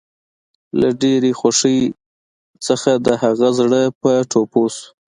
[0.79, 1.79] له ډېرې خوښۍ
[2.65, 4.85] څخه د هغه زړه پر ټوپو شو